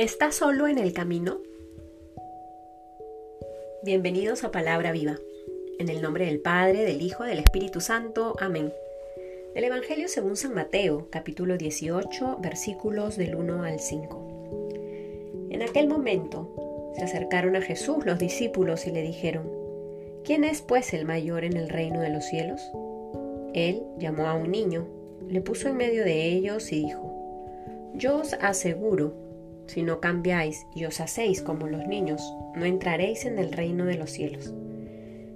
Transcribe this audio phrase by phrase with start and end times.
[0.00, 1.42] ¿Estás solo en el camino?
[3.82, 5.18] Bienvenidos a Palabra Viva.
[5.78, 8.34] En el nombre del Padre, del Hijo, del Espíritu Santo.
[8.40, 8.72] Amén.
[9.54, 15.48] Del Evangelio según San Mateo, capítulo 18, versículos del 1 al 5.
[15.50, 19.52] En aquel momento se acercaron a Jesús los discípulos y le dijeron,
[20.24, 22.62] ¿quién es pues el mayor en el reino de los cielos?
[23.52, 24.88] Él llamó a un niño,
[25.28, 29.28] le puso en medio de ellos y dijo, yo os aseguro,
[29.70, 32.20] si no cambiáis y os hacéis como los niños,
[32.56, 34.52] no entraréis en el reino de los cielos.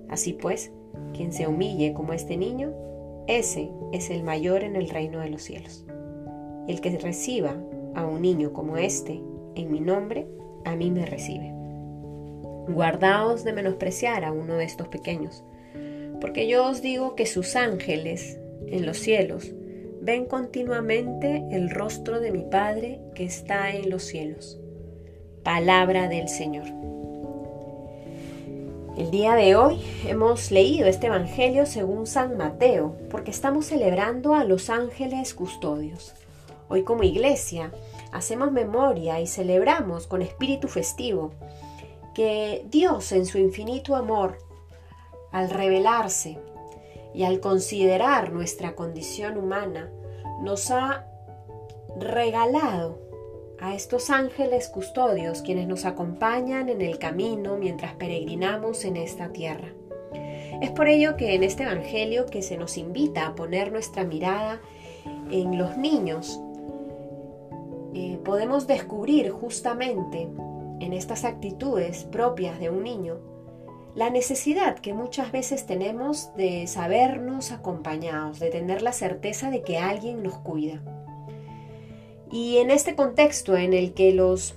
[0.08, 0.72] Así pues,
[1.14, 2.72] quien se humille como este niño,
[3.28, 5.84] ese es el mayor en el reino de los cielos.
[6.66, 7.56] El que reciba
[7.94, 9.22] a un niño como este
[9.54, 10.26] en mi nombre,
[10.64, 11.52] a mí me recibe.
[12.68, 15.44] Guardaos de menospreciar a uno de estos pequeños,
[16.20, 19.54] porque yo os digo que sus ángeles en los cielos
[20.04, 24.60] ven continuamente el rostro de mi Padre que está en los cielos.
[25.42, 26.66] Palabra del Señor.
[28.98, 34.44] El día de hoy hemos leído este Evangelio según San Mateo, porque estamos celebrando a
[34.44, 36.12] los ángeles custodios.
[36.68, 37.72] Hoy como iglesia
[38.12, 41.32] hacemos memoria y celebramos con espíritu festivo
[42.14, 44.36] que Dios en su infinito amor,
[45.32, 46.38] al revelarse
[47.14, 49.88] y al considerar nuestra condición humana,
[50.44, 51.06] nos ha
[51.98, 52.98] regalado
[53.58, 59.68] a estos ángeles custodios quienes nos acompañan en el camino mientras peregrinamos en esta tierra.
[60.60, 64.60] Es por ello que en este Evangelio que se nos invita a poner nuestra mirada
[65.30, 66.38] en los niños,
[67.94, 70.28] eh, podemos descubrir justamente
[70.80, 73.33] en estas actitudes propias de un niño
[73.94, 79.78] la necesidad que muchas veces tenemos de sabernos acompañados, de tener la certeza de que
[79.78, 80.82] alguien nos cuida.
[82.32, 84.56] Y en este contexto en el que los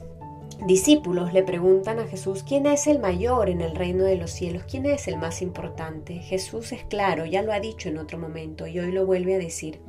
[0.66, 4.64] discípulos le preguntan a Jesús, ¿quién es el mayor en el reino de los cielos?
[4.68, 6.16] ¿Quién es el más importante?
[6.16, 9.40] Jesús es claro, ya lo ha dicho en otro momento y hoy lo vuelve a
[9.40, 9.80] decir.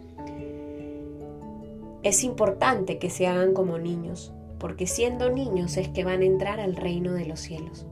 [2.03, 6.61] Es importante que se hagan como niños, porque siendo niños es que van a entrar
[6.61, 7.87] al reino de los cielos.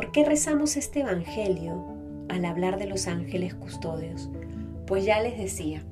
[0.00, 1.84] ¿Por qué rezamos este Evangelio
[2.30, 4.30] al hablar de los ángeles custodios?
[4.86, 5.84] Pues ya les decía,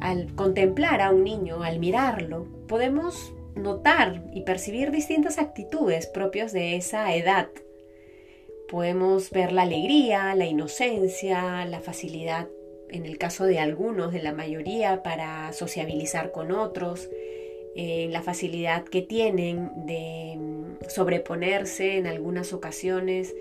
[0.00, 6.76] al contemplar a un niño, al mirarlo, podemos notar y percibir distintas actitudes propias de
[6.76, 7.48] esa edad.
[8.68, 12.46] Podemos ver la alegría, la inocencia, la facilidad,
[12.90, 17.10] en el caso de algunos, de la mayoría, para sociabilizar con otros,
[17.74, 20.38] eh, la facilidad que tienen de
[20.88, 23.34] sobreponerse en algunas ocasiones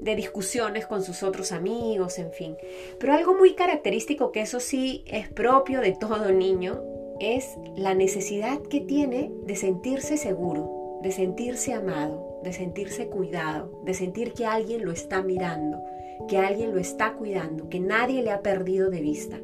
[0.00, 2.56] de discusiones con sus otros amigos, en fin.
[2.98, 6.82] Pero algo muy característico que eso sí es propio de todo niño
[7.20, 13.94] es la necesidad que tiene de sentirse seguro, de sentirse amado, de sentirse cuidado, de
[13.94, 15.80] sentir que alguien lo está mirando,
[16.28, 19.38] que alguien lo está cuidando, que nadie le ha perdido de vista.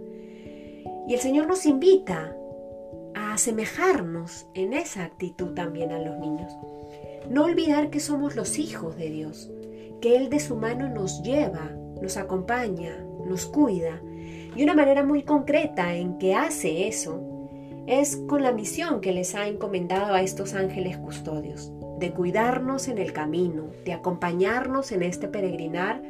[1.07, 2.37] Y el Señor nos invita
[3.39, 6.53] asemejarnos en esa actitud también a los niños.
[7.31, 9.49] No olvidar que somos los hijos de Dios,
[10.01, 11.71] que Él de su mano nos lleva,
[12.03, 14.03] nos acompaña, nos cuida.
[14.57, 17.23] Y una manera muy concreta en que hace eso
[17.87, 22.99] es con la misión que les ha encomendado a estos ángeles custodios, de cuidarnos en
[22.99, 26.03] el camino, de acompañarnos en este peregrinar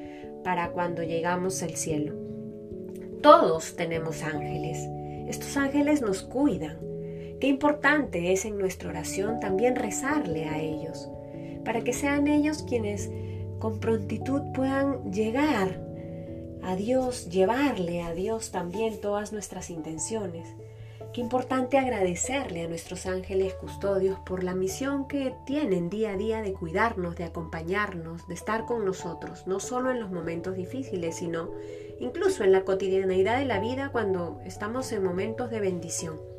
[0.45, 2.15] para cuando llegamos al cielo.
[3.21, 4.79] Todos tenemos ángeles.
[5.29, 6.79] Estos ángeles nos cuidan,
[7.41, 11.09] Qué importante es en nuestra oración también rezarle a ellos,
[11.65, 13.11] para que sean ellos quienes
[13.61, 15.81] con prontitud puedan llegar
[16.63, 20.49] a Dios, llevarle a Dios también todas nuestras intenciones.
[21.13, 26.43] Qué importante agradecerle a nuestros ángeles custodios por la misión que tienen día a día
[26.43, 31.51] de cuidarnos, de acompañarnos, de estar con nosotros, no solo en los momentos difíciles, sino
[31.99, 36.38] incluso en la cotidianeidad de la vida cuando estamos en momentos de bendición.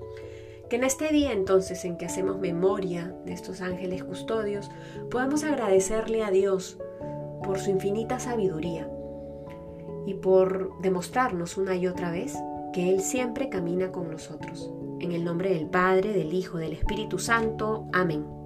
[0.69, 4.69] Que en este día entonces en que hacemos memoria de estos ángeles custodios,
[5.09, 6.77] podamos agradecerle a Dios
[7.43, 8.89] por su infinita sabiduría
[10.05, 12.35] y por demostrarnos una y otra vez
[12.71, 14.71] que Él siempre camina con nosotros.
[14.99, 17.87] En el nombre del Padre, del Hijo, del Espíritu Santo.
[17.93, 18.38] Amén.